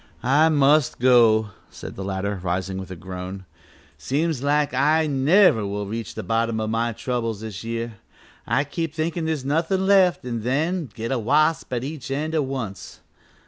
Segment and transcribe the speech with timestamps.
[0.23, 3.45] "I must go," said the latter, rising with a groan,
[3.99, 7.97] "seems like I never will reach the bottom o' my troubles this year.
[8.47, 12.33] I keep thinkin' there's nothin' left an' then I get a wasp at each end
[12.33, 13.01] at once.